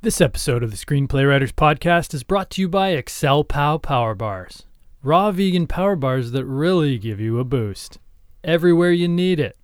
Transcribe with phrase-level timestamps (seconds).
[0.00, 4.62] This episode of the Screenplay Writers Podcast is brought to you by ExcelPow Power Bars.
[5.02, 7.98] Raw vegan power bars that really give you a boost.
[8.44, 9.56] Everywhere you need it.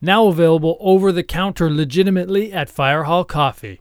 [0.00, 3.80] Now available over the counter legitimately at Firehall Coffee.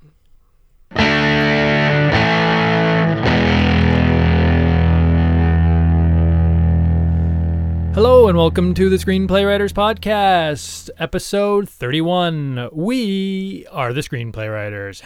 [7.95, 12.69] Hello and welcome to the Screenplay Writers Podcast, episode 31.
[12.71, 15.01] We are the Screenplay Writers.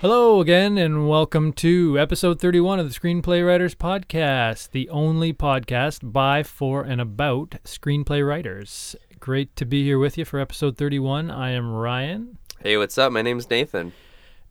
[0.00, 6.12] Hello again, and welcome to episode 31 of the Screenplay Writers Podcast, the only podcast
[6.12, 8.96] by, for, and about screenplay writers.
[9.20, 11.30] Great to be here with you for episode 31.
[11.30, 13.10] I am Ryan, Hey, what's up?
[13.12, 13.92] My name's Nathan.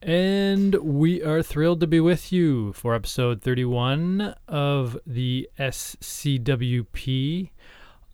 [0.02, 7.49] and we are thrilled to be with you for episode 31 of the SCWP.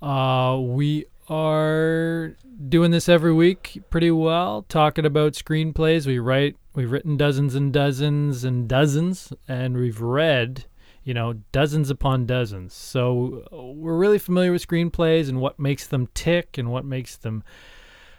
[0.02, 2.36] Uh, we are
[2.70, 6.06] doing this every week pretty well, talking about screenplays.
[6.06, 10.66] We write, we've written dozens and dozens and dozens, and we've read,
[11.06, 12.74] you know, dozens upon dozens.
[12.74, 17.16] So uh, we're really familiar with screenplays and what makes them tick and what makes
[17.16, 17.44] them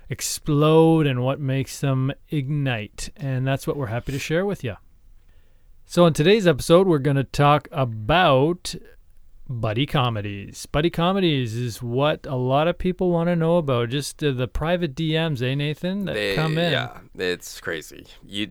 [0.09, 3.11] explode and what makes them ignite.
[3.17, 4.77] And that's what we're happy to share with you.
[5.85, 8.75] So, in today's episode, we're going to talk about
[9.49, 10.67] buddy comedies.
[10.67, 13.91] Buddy comedies is what a lot of people want to know about.
[13.91, 16.73] Just uh, the private DMs, eh, Nathan, that They- come in.
[16.73, 18.07] Yeah, it's crazy.
[18.25, 18.51] You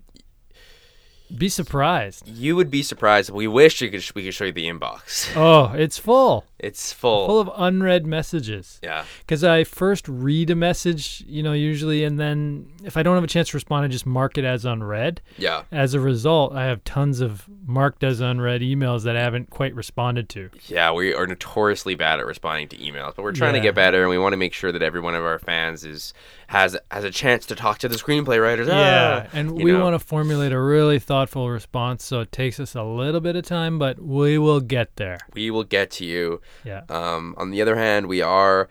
[1.35, 2.27] Be surprised.
[2.27, 3.29] you would be surprised.
[3.29, 5.35] We wish you could we could show you the inbox.
[5.35, 7.27] Oh, it's full, It's full.
[7.27, 8.79] full of unread messages.
[8.81, 9.03] yeah.
[9.19, 13.23] Because I first read a message, you know, usually, and then if I don't have
[13.25, 15.21] a chance to respond, I just mark it as unread.
[15.37, 15.63] Yeah.
[15.71, 19.75] As a result, I have tons of marked as unread emails that I haven't quite
[19.75, 20.49] responded to.
[20.67, 23.61] Yeah, we are notoriously bad at responding to emails, but we're trying Yeah.
[23.61, 25.83] to get better and we want to make sure that every one of our fans
[25.83, 26.13] is
[26.47, 28.67] has has a chance to talk to the screenplay writers.
[28.67, 29.83] Yeah, Ah, and we know.
[29.83, 33.43] want to formulate a really thoughtful response, so it takes us a little bit of
[33.45, 35.17] time, but we will get there.
[35.33, 36.39] we will get to you.
[36.63, 36.81] Yeah.
[36.89, 38.69] Um, on the other hand, we are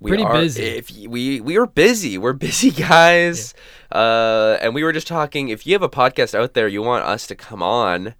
[0.00, 0.62] we Pretty are, busy.
[0.62, 3.54] If we we are busy, we're busy guys.
[3.92, 5.48] Uh, and we were just talking.
[5.50, 8.14] If you have a podcast out there, you want us to come on,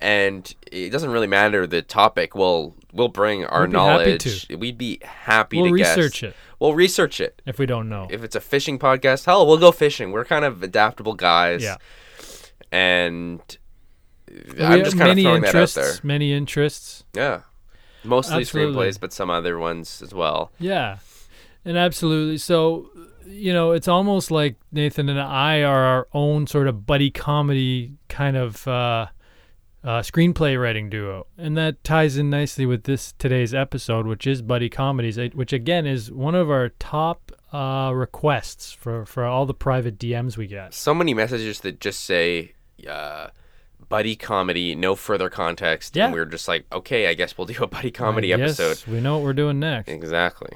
[0.00, 2.34] and it doesn't really matter the topic.
[2.34, 4.46] We'll we'll bring our We'd knowledge.
[4.50, 7.40] We'd be happy We'll to research it We'll research it.
[7.46, 8.06] if we don't know.
[8.10, 10.12] If it's a fishing podcast, hell, we'll go fishing.
[10.12, 11.62] We're kind of adaptable guys.
[11.62, 11.76] Yeah.
[12.70, 13.40] And
[14.28, 15.94] We I'm just kind of throwing that out there.
[16.02, 17.04] Many interests.
[17.14, 17.40] Yeah.
[18.04, 18.74] Mostly Absolutely.
[18.86, 20.52] screenplays, but some other ones as well.
[20.58, 20.98] Yeah,
[21.64, 22.38] and absolutely.
[22.38, 22.90] So,
[23.26, 27.92] you know, it's almost like Nathan and I are our own sort of buddy comedy
[28.08, 29.06] kind of uh,
[29.84, 34.42] uh, screenplay writing duo, and that ties in nicely with this today's episode, which is
[34.42, 39.44] buddy comedies, eh, which again is one of our top uh, requests for for all
[39.46, 40.72] the private DMs we get.
[40.74, 42.52] so many messages that just say
[42.88, 43.28] uh,
[43.90, 45.94] buddy comedy, no further context.
[45.94, 46.06] Yeah.
[46.06, 48.82] And we're just like, okay, I guess we'll do a buddy comedy episode.
[48.86, 49.90] We know what we're doing next.
[49.90, 50.52] Exactly.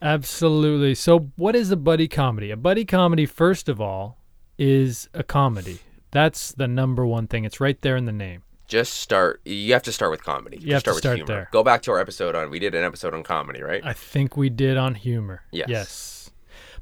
[0.00, 0.94] Absolutely.
[0.94, 2.50] So, what is a buddy comedy?
[2.50, 4.18] A buddy comedy, first of all,
[4.58, 5.78] is a comedy.
[6.10, 7.44] That's the number one thing.
[7.44, 8.42] It's right there in the name.
[8.66, 9.40] Just start.
[9.44, 10.56] You have to start with comedy.
[10.56, 11.40] You have Just to start with humor.
[11.42, 11.48] there.
[11.52, 12.50] Go back to our episode on.
[12.50, 13.82] We did an episode on comedy, right?
[13.84, 15.42] I think we did on humor.
[15.52, 15.68] Yes.
[15.68, 16.21] Yes.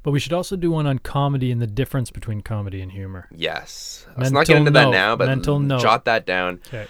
[0.02, 3.28] But we should also do one on comedy and the difference between comedy and humor.
[3.30, 4.06] yes.
[4.16, 4.90] Let's not get into that note.
[4.92, 5.82] now, but Mental mm, note.
[5.82, 6.60] jot that down.
[6.68, 6.86] Okay.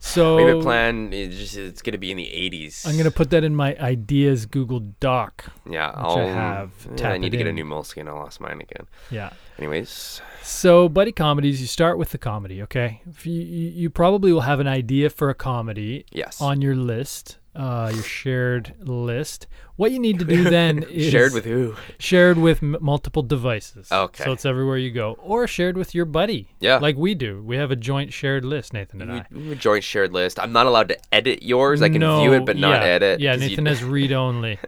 [0.00, 1.12] So Maybe plan.
[1.14, 2.86] It's, just, it's going to be in the 80s.
[2.86, 5.46] I'm going to put that in my ideas Google Doc.
[5.68, 6.70] Yeah, which I'll I have.
[6.98, 7.54] Yeah, I need to get a in.
[7.56, 8.06] new Moleskine.
[8.06, 8.86] I lost mine again.
[9.10, 9.30] Yeah.
[9.58, 13.00] Anyways, So, buddy comedies, you start with the comedy, okay?
[13.22, 16.38] You, you probably will have an idea for a comedy yes.
[16.40, 19.46] on your list, uh, your shared list.
[19.76, 21.74] What you need to do then is Shared with who?
[21.98, 23.90] shared with m- multiple devices.
[23.90, 24.24] Okay.
[24.24, 26.48] So it's everywhere you go, or shared with your buddy.
[26.60, 26.78] Yeah.
[26.78, 27.42] Like we do.
[27.42, 29.26] We have a joint shared list, Nathan and We, I.
[29.32, 30.38] we have a joint shared list.
[30.40, 31.82] I'm not allowed to edit yours.
[31.82, 33.20] I can no, view it, but not yeah, edit.
[33.20, 34.58] Yeah, you- Nathan has read only,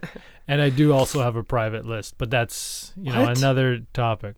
[0.47, 3.37] and I do also have a private list, but that's you know What?
[3.37, 4.35] another topic.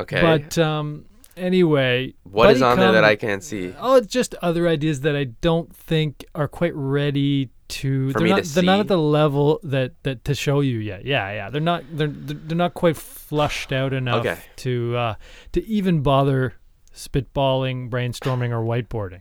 [0.00, 0.20] okay.
[0.20, 1.06] But um,
[1.36, 3.74] anyway, what is on there that I can't see?
[3.80, 8.12] Oh, it's just other ideas that I don't think are quite ready to.
[8.12, 8.44] For they're me not.
[8.44, 11.04] to they're not at the level that that to show you yet.
[11.04, 11.50] Yeah, yeah.
[11.50, 11.84] They're not.
[11.92, 14.38] They're they're not quite flushed out enough Okay.
[14.56, 15.14] to uh,
[15.52, 16.54] to even bother
[16.94, 19.20] spitballing, brainstorming, or whiteboarding.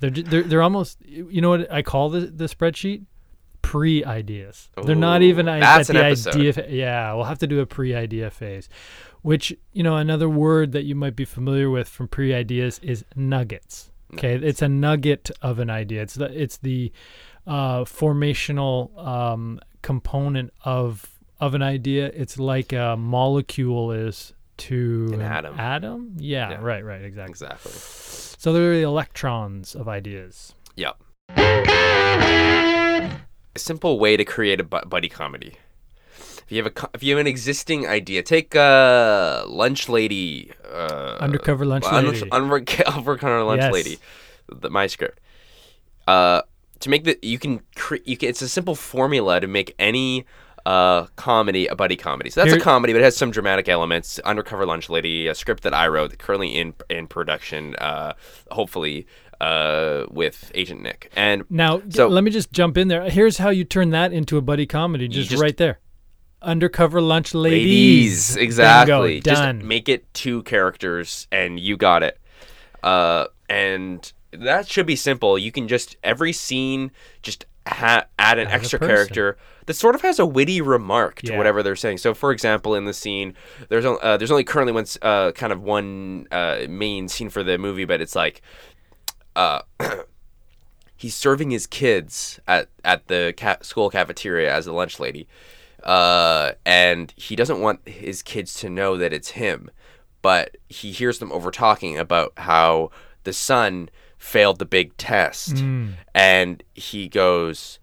[0.00, 0.98] They're, ju- they're they're almost.
[1.06, 3.04] You know what I call the the spreadsheet?
[3.62, 4.70] pre-ideas.
[4.84, 6.34] They're not even i- that's at an the episode.
[6.36, 6.52] idea.
[6.52, 8.68] Fa- yeah, we'll have to do a pre-idea phase.
[9.22, 13.90] Which you know, another word that you might be familiar with from pre-ideas is nuggets.
[14.14, 16.02] Okay, it's a nugget of an idea.
[16.02, 16.92] It's the it's the
[17.46, 21.06] uh, formational um, component of
[21.40, 22.06] of an idea.
[22.14, 25.58] It's like a molecule is to An atom.
[25.60, 26.14] Atom?
[26.18, 26.58] Yeah, Yeah.
[26.62, 27.30] right, right, exactly.
[27.32, 27.72] Exactly.
[27.72, 30.54] So they're the electrons of ideas.
[30.76, 30.96] Yep.
[31.36, 33.10] A
[33.58, 35.54] simple way to create a buddy comedy.
[36.18, 41.16] If you have a if you have an existing idea, take uh, lunch lady, uh,
[41.20, 42.30] Undercover lunch un- lady.
[42.30, 43.72] undercover lunch Yes.
[43.72, 43.98] lady,
[44.48, 45.18] the, my script.
[46.06, 46.42] Uh,
[46.80, 50.24] to make the you can cre- you can it's a simple formula to make any
[50.64, 52.30] uh comedy a buddy comedy.
[52.30, 54.18] So that's Here- a comedy, but it has some dramatic elements.
[54.20, 57.76] Undercover lunch lady, a script that I wrote, currently in in production.
[57.76, 58.14] Uh,
[58.50, 59.06] hopefully,
[59.40, 63.08] uh, with Agent Nick and Now, So- let me just jump in there.
[63.10, 65.78] Here's how you turn that into a buddy comedy, just, just- right there.
[66.42, 67.60] Undercover lunch ladies.
[68.30, 69.58] ladies exactly Bingo, done.
[69.60, 72.20] just make it two characters and you got it
[72.84, 75.38] uh and that should be simple.
[75.38, 76.90] You can just every scene
[77.22, 79.36] just ha- add an Add extra character
[79.66, 81.38] that sort of has a witty remark to Yeah.
[81.38, 81.98] whatever they're saying.
[81.98, 83.34] So for example in the scene
[83.68, 87.42] there's on- uh, there's only currently one uh, kind of one uh, main scene for
[87.42, 88.42] the movie but it's like
[89.34, 89.60] uh
[90.96, 95.28] he's serving his kids at at the ca- school cafeteria as a lunch lady,
[95.82, 99.70] uh, and he doesn't want his kids to know that it's him,
[100.22, 102.90] but he hears them over talking about how
[103.24, 103.90] the son
[104.26, 105.56] failed the big test,
[106.14, 107.78] and he goes,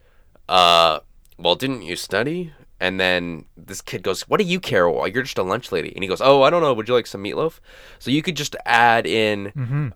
[0.50, 1.00] uh,
[1.38, 4.90] "Well, didn't you study?" And then this kid goes, "What do you care?
[4.90, 6.74] Well, you're just a lunch lady." And he goes, "Oh, I don't know.
[6.74, 7.60] Would you like some meatloaf?"
[8.00, 9.54] So you could just add in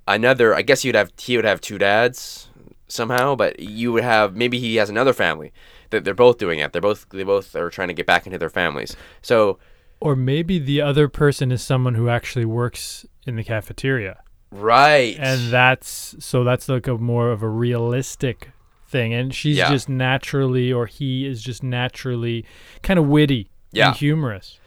[0.07, 0.55] another.
[0.55, 2.47] I guess you'd have he would have two dads
[2.87, 5.51] somehow, but you would have maybe he has another family
[5.89, 6.71] that they're both doing it.
[6.71, 8.95] They're both they both are trying to get back into their families.
[9.21, 9.59] So
[9.99, 14.23] Or maybe the other person is someone who actually works in the cafeteria.
[14.51, 18.51] Right, And that's so that's like a more of a realistic
[18.87, 19.13] thing.
[19.13, 19.69] And she's Yeah.
[19.69, 22.45] just naturally or he is just naturally
[22.83, 23.89] kind of witty Yeah.
[23.89, 24.59] and humorous.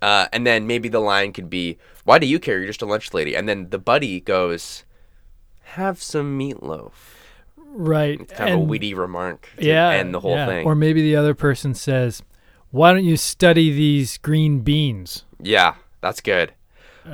[0.00, 2.58] uh, and then maybe the line could be, "Why do you care?
[2.58, 4.84] You're just a lunch lady." And then the buddy goes,
[5.74, 6.92] "Have some meatloaf."
[7.56, 8.20] Right.
[8.20, 10.46] It's kind of a witty remark to yeah, end the whole yeah.
[10.46, 10.66] thing.
[10.66, 12.22] Or maybe the other person says,
[12.70, 16.52] "Why don't you study these green beans?" yeah, that's good.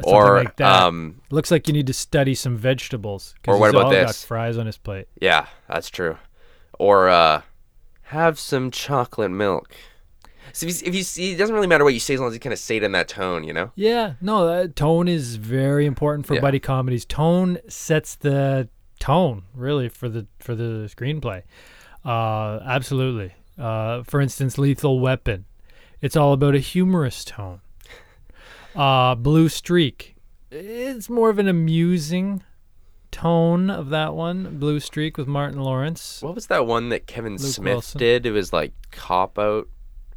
[0.02, 0.82] Something or like that.
[0.82, 3.34] um, Looks like you need to study some vegetables.
[3.46, 4.24] Or what about got this?
[4.24, 5.08] fries on his plate.
[5.20, 6.16] yeah, that's true.
[6.78, 7.42] Or uh,
[8.02, 9.74] have some chocolate milk.
[10.52, 12.28] So if you, if you see, it doesn't really matter what you say as long
[12.28, 13.72] as you kind of say it in that tone, you know.
[13.74, 16.40] Yeah, no, that tone is very important for Yeah.
[16.40, 17.04] buddy comedies.
[17.04, 18.68] Tone sets the
[19.00, 21.42] tone really for the for the screenplay.
[22.04, 23.34] Uh, absolutely.
[23.58, 25.46] Uh, for instance, Lethal Weapon.
[26.00, 27.60] It's all about a humorous tone.
[28.74, 30.16] Uh, Blue Streak.
[30.50, 32.42] It's more of an amusing
[33.10, 34.58] tone of that one.
[34.58, 36.20] Blue Streak with Martin Lawrence.
[36.22, 37.98] What was that one that Kevin Luke Smith Wilson.
[37.98, 38.26] did?
[38.26, 39.68] It was like cop out.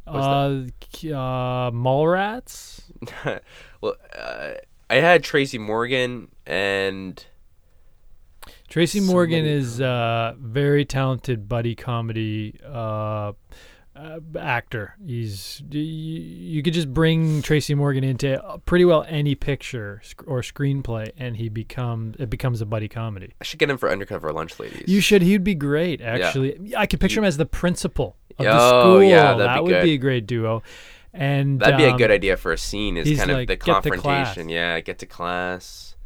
[0.06, 2.82] Uh, uh, Mallrats.
[3.80, 4.52] well, uh,
[4.90, 7.24] I had Tracy Morgan and
[8.68, 13.32] Tracy Morgan many is a very talented buddy comedy uh,
[13.98, 14.94] uh, actor.
[15.04, 20.40] He's y- you could just bring Tracy Morgan into pretty well any picture sc- or
[20.42, 23.34] screenplay, and he becomes it becomes a buddy comedy.
[23.40, 24.84] I should get him for Undercover Lunch Ladies.
[24.86, 25.22] You should.
[25.22, 26.00] He'd be great.
[26.00, 29.02] Actually, I could picture him as the principal of the Oh, school.
[29.02, 30.62] yeah, that be would be a great duo.
[31.12, 32.96] And That'd be a um, good idea for a scene.
[32.96, 34.48] Is kind of like, the "Get to confrontation.
[34.48, 35.96] yeah, get to class.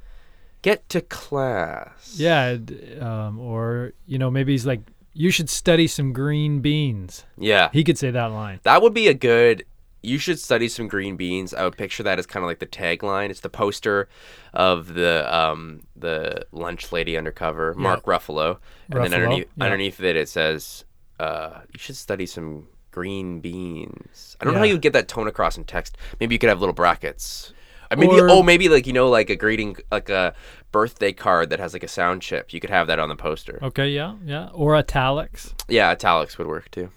[0.63, 2.15] Get to class.
[2.17, 2.57] Yeah,
[3.01, 4.81] um, or you know maybe he's like,
[5.15, 7.25] you should study some green beans.
[7.37, 7.71] Yeah.
[7.73, 8.61] He could say that line.
[8.63, 9.65] That would be a good.
[10.03, 11.55] You should study some green beans.
[11.55, 13.31] I would picture that as kind of like the tagline.
[13.31, 14.09] It's the poster
[14.53, 18.59] of the um the lunch lady undercover, Mark Ruffalo,
[18.91, 19.65] and then underneath yeah.
[19.65, 20.85] underneath it it says,
[21.21, 25.07] uh, "You should study some green beans." I don't know how you would get that
[25.07, 25.97] tone across in text.
[26.19, 27.53] Maybe you could have little brackets.
[27.93, 30.35] Uh, Maybe Or- oh maybe like you know like a greeting like a
[30.71, 32.53] birthday card that has like a sound chip.
[32.55, 33.59] You could have that on the poster.
[33.63, 34.49] Okay, yeah, yeah.
[34.55, 35.55] Or italics.
[35.69, 36.89] Yeah, italics would work too.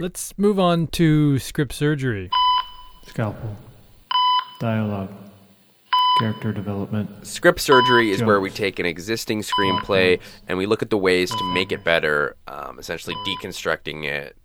[0.00, 2.30] Let's move on to script surgery.
[3.08, 3.56] Scalpel.
[4.60, 5.10] Dialogue.
[6.20, 7.26] Character development.
[7.26, 11.30] Script surgery is where we take an existing screenplay and we look at the ways
[11.30, 14.36] to make it better, um, essentially deconstructing it.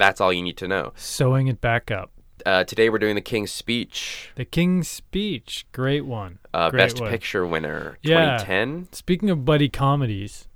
[0.00, 0.92] That's all you need to know.
[0.96, 2.10] Sewing it back up.
[2.46, 4.30] Uh, today we're doing the King's Speech.
[4.34, 6.38] The King's Speech, great one.
[6.54, 7.10] uh, Great Best one.
[7.10, 8.38] Picture winner, Yeah.
[8.38, 8.88] 2010.
[8.92, 10.48] Speaking of buddy comedies,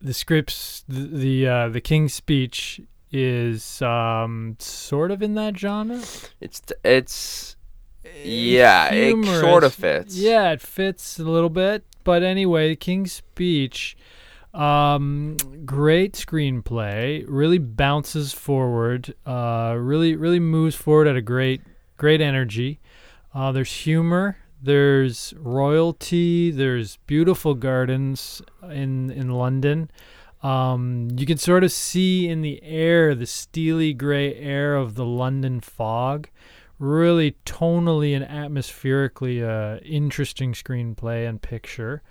[0.00, 6.00] the scripts, the the, uh, the King's Speech is um, sort of in that genre.
[6.40, 7.56] It's it's
[8.24, 10.16] yeah, it sort of fits.
[10.16, 11.84] Yeah, it fits a little bit.
[12.02, 13.94] But anyway, the King's Speech,
[14.54, 17.24] um, great screenplay.
[17.26, 19.14] Really bounces forward.
[19.26, 21.62] Uh, really, really moves forward at a great,
[21.96, 22.80] great energy.
[23.34, 24.36] Uh, there's humor.
[24.62, 26.50] There's royalty.
[26.50, 29.90] There's beautiful gardens in in London.
[30.42, 35.04] Um, you can sort of see in the air the steely gray air of the
[35.04, 36.28] London fog
[36.82, 42.02] really tonally and atmospherically uh, interesting screenplay and picture.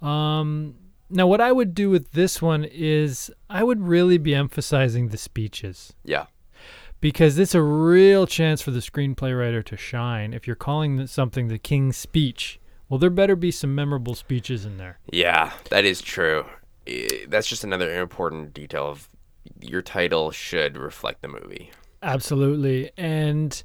[0.00, 0.76] Um,
[1.12, 5.18] now, what I would do with this one is I would really be emphasizing the
[5.18, 6.26] speeches Yeah.
[7.00, 10.32] because it's a real chance for the screenplay writer to shine.
[10.32, 14.76] If you're calling something the King's Speech, well, there better be some memorable speeches in
[14.76, 14.98] there.
[15.12, 16.44] Yeah, that is true.
[17.28, 19.08] That's just another important detail of
[19.60, 21.70] your title should reflect the movie.
[22.02, 22.90] Absolutely.
[22.96, 23.62] And,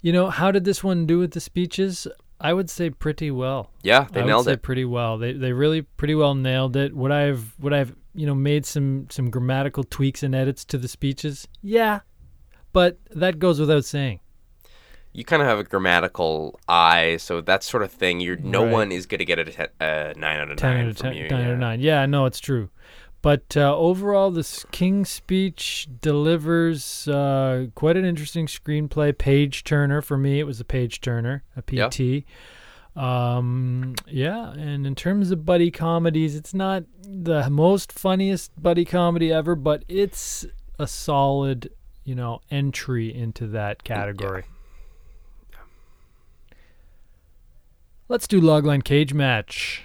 [0.00, 2.06] you know, how did this one do with the speeches?
[2.42, 3.70] I would say pretty well.
[3.82, 4.62] Yeah, they I nailed would say it.
[4.62, 5.16] pretty well.
[5.18, 6.94] They they really pretty well nailed it.
[6.94, 10.88] Would I've would I've you know made some some grammatical tweaks and edits to the
[10.88, 11.46] speeches?
[11.62, 12.00] Yeah,
[12.72, 14.20] but that goes without saying.
[15.14, 18.20] You kind of have a grammatical eye, so that sort of thing.
[18.20, 18.72] You're no Right.
[18.72, 21.16] one is gonna get a uh, nine out of Ten nine out of from ten.
[21.16, 21.28] you.
[21.28, 21.80] nine out of nine.
[21.80, 22.70] Yeah, no, it's true.
[23.22, 29.16] But uh, overall, this King's Speech delivers uh, quite an interesting screenplay.
[29.16, 30.40] Page turner for me.
[30.40, 31.88] It was a page turner, a Yeah.
[31.88, 32.24] PT.
[32.94, 39.32] Um, yeah, and in terms of buddy comedies, it's not the most funniest buddy comedy
[39.32, 40.44] ever, but it's
[40.78, 41.70] a solid,
[42.04, 44.44] you know, entry into that category.
[48.08, 49.84] Let's do logline cage match.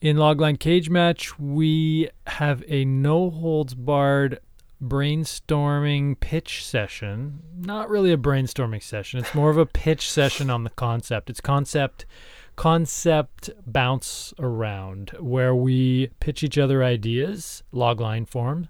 [0.00, 4.38] In Logline Cage Match, we have a no holds barred
[4.80, 7.42] brainstorming pitch session.
[7.56, 9.18] Not really a brainstorming session.
[9.18, 11.30] It's more of a pitch session on the concept.
[11.30, 12.06] It's concept
[12.54, 18.68] concept bounce around where we pitch each other ideas, logline form,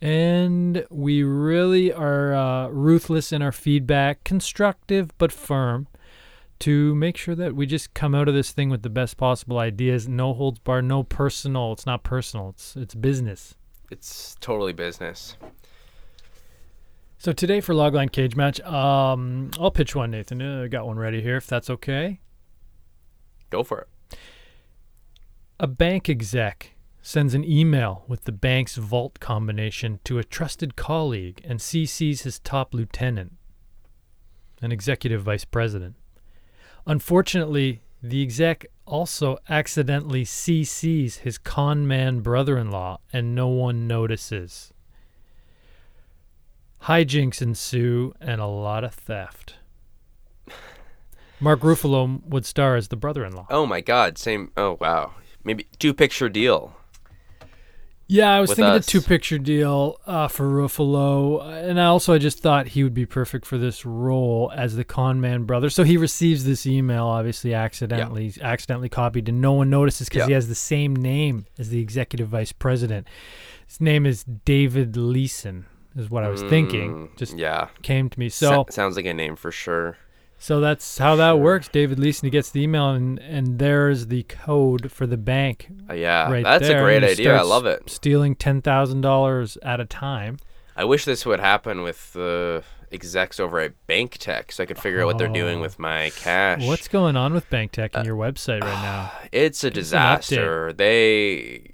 [0.00, 5.88] and we really are uh, ruthless in our feedback, constructive but firm
[6.60, 9.58] to make sure that we just come out of this thing with the best possible
[9.58, 10.08] ideas.
[10.08, 11.72] No holds barred, no personal.
[11.72, 12.50] It's not personal.
[12.50, 13.54] It's it's business.
[13.90, 15.36] It's totally business.
[17.18, 20.40] So today for Logline Cage Match, um, I'll pitch one, Nathan.
[20.40, 22.20] Uh, I got one ready here, if that's okay.
[23.50, 24.16] Go for it.
[25.58, 31.42] A bank exec sends an email with the bank's vault combination to a trusted colleague
[31.44, 33.34] and CCs his top lieutenant,
[34.62, 35.96] an executive vice president.
[36.86, 43.86] Unfortunately, the exec also accidentally CCs his con man brother in law, and no one
[43.86, 44.72] notices.
[46.84, 49.56] Hijinks ensue and a lot of theft.
[51.38, 53.46] Mark Ruffalo would star as the brother in law.
[53.50, 54.18] Oh my God!
[54.18, 54.50] Same.
[54.56, 55.12] Oh wow.
[55.44, 56.76] Maybe two picture deal.
[58.10, 58.84] Yeah, I was thinking us.
[58.86, 62.92] the two picture deal uh, for Ruffalo, and I also I just thought he would
[62.94, 65.70] be perfect for this role as the con man brother.
[65.70, 70.26] So he receives this email, obviously accidentally accidentally copied, and no one notices because Yeah.
[70.26, 73.06] he has the same name as the executive vice president.
[73.66, 77.08] His name is David Leeson, is what I was thinking.
[77.08, 77.68] Mm, Just yeah.
[77.82, 78.28] came to me.
[78.28, 79.96] So, So sounds like a name for sure.
[80.40, 81.36] So that's how that Sure.
[81.36, 81.68] works.
[81.68, 85.92] David Leeson he gets the email, and and there's the code for the bank Uh,
[85.94, 86.80] yeah, right that's there.
[86.80, 87.36] a great idea.
[87.36, 87.88] I love it.
[87.88, 90.38] Stealing ten thousand dollars at a time.
[90.76, 94.78] I wish this would happen with the execs over at Bank Tech, so I could
[94.78, 95.62] figure out what they're doing Oh.
[95.62, 96.64] with my cash.
[96.66, 99.12] What's going on with Bank Tech and your website right now?
[99.32, 99.74] It's a us an update.
[99.74, 100.72] disaster.
[100.72, 101.69] They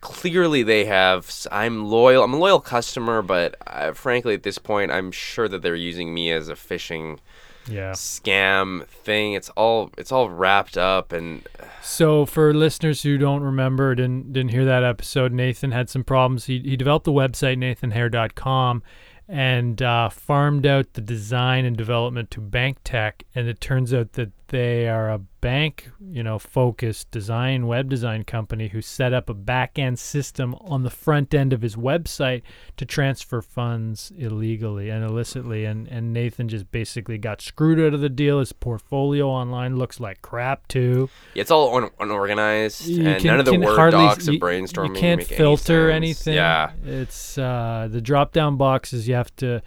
[0.00, 1.30] clearly they have.
[1.50, 2.22] i'm loyal.
[2.24, 6.12] I'm a loyal customer, but uh, frankly, at this point, I'm sure that they're using
[6.14, 7.18] me as a phishing
[7.68, 7.92] Yeah.
[7.92, 9.32] scam thing.
[9.32, 11.46] It's all it's all wrapped up, and
[11.82, 16.46] So for listeners who don't remember, didn't didn't hear that episode, Nathan had some problems.
[16.46, 18.82] He he developed the website nathanhair.com
[19.26, 24.12] and uh, farmed out the design and development to Bank Tech, and it turns out
[24.12, 29.28] that they are a bank, you know, focused design web design company who set up
[29.28, 32.42] a back end system on the front end of his website
[32.76, 35.64] to transfer funds illegally and illicitly.
[35.64, 38.38] And and Nathan just basically got screwed out of the deal.
[38.38, 41.08] His portfolio online looks like crap too.
[41.34, 44.34] Yeah, it's all un- unorganized, You and can- none of the word hardly- docs you-
[44.34, 44.94] of brainstorming.
[44.94, 45.96] You can't any filter sense.
[45.96, 46.34] anything.
[46.34, 49.06] Yeah, It's uh, the drop down boxes.
[49.08, 49.62] You have to.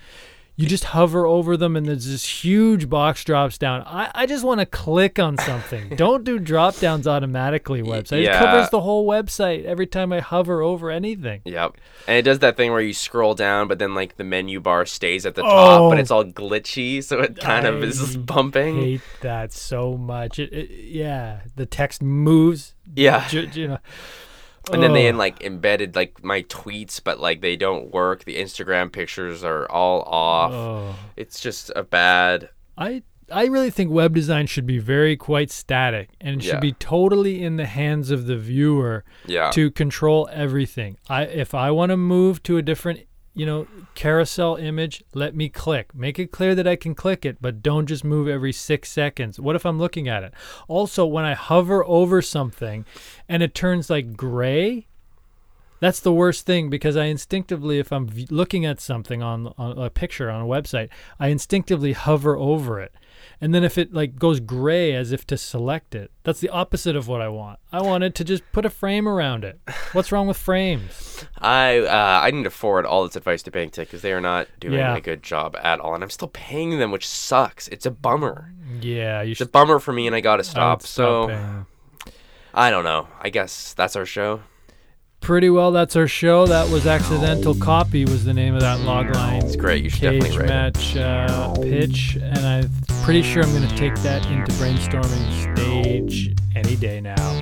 [0.60, 3.84] You just hover over them, and there's this huge box drops down.
[3.86, 5.90] I, I just want to click on something.
[5.96, 7.84] Don't do drop downs automatically.
[7.84, 8.36] Website yeah.
[8.38, 11.42] it covers the whole website every time I hover over anything.
[11.46, 11.78] yep.
[12.08, 14.88] And it does that thing where you scroll down, but then like the menu bar
[14.88, 16.02] stays at the top, but Oh.
[16.02, 18.78] it's all glitchy, so it kind of is I bumping.
[18.82, 20.40] Hate that so much.
[20.40, 22.74] It, it, yeah, the text moves.
[22.96, 23.28] Yeah.
[23.28, 23.78] ju- you know.
[24.74, 28.26] And then they in like embedded like my tweets, but like they don't work.
[28.26, 30.98] The Instagram pictures are all off.
[31.16, 32.50] It's just a bad.
[32.78, 36.72] I I really think web design should be very quite static and it should be
[36.74, 39.52] totally in the hands of the viewer Yeah.
[39.52, 40.98] to control everything.
[41.10, 43.02] I if I want to move to a different,
[43.38, 45.94] you know, carousel image, let me click.
[45.94, 49.40] Make it clear that I can click it, but don't just move every 6 seconds.
[49.40, 50.34] What if I'm looking at it?
[50.68, 52.84] Also, when I hover over something
[53.30, 54.88] and it turns like gray,
[55.80, 59.78] that's the worst thing because I instinctively, if I'm v- looking at something on, on
[59.78, 60.90] a picture on a website,
[61.20, 62.92] I instinctively hover over it.
[63.42, 66.96] And then if it like goes gray as if to select it, that's the opposite
[66.96, 67.60] of what I want.
[67.72, 69.60] I wanted to just put a frame around it.
[69.94, 71.26] What's wrong with frames?
[71.40, 74.48] I uh, I need to forward all this advice to BankTech because they are not
[74.60, 74.96] doing Yeah.
[74.96, 77.68] a good job at all, and I'm still paying them, which sucks.
[77.68, 78.54] It's a bummer.
[78.82, 80.82] Yeah, you It's a bummer for me, and I gotta I stop.
[80.84, 81.66] So paying.
[82.54, 83.08] I don't know.
[83.22, 84.42] I guess that's our show.
[85.28, 86.48] Pretty well, that's our show.
[86.48, 89.44] That was accidental copy was the name of that logline.
[89.44, 89.84] It's great.
[89.84, 90.54] You should cage definitely write it.
[90.54, 92.72] match uh, pitch, and I'm
[93.04, 97.42] pretty sure I'm going to take that into brainstorming stage any day now.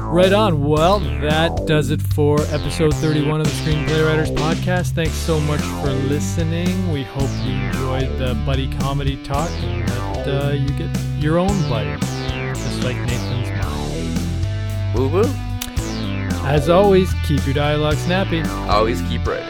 [0.00, 0.64] Right on.
[0.64, 4.92] Well, that does it for episode 31 of the Screenplay Writers Podcast.
[4.92, 6.90] Thanks so much for listening.
[6.90, 11.68] We hope you enjoyed the buddy comedy talk and that uh, you get your own
[11.68, 14.94] buddy, just like Nathan's mine.
[14.96, 15.51] Woo woo.
[16.44, 18.42] As always, keep your dialogue snappy.
[18.68, 19.48] Always keep writing.